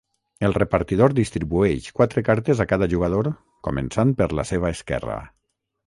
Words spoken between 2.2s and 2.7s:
cartes a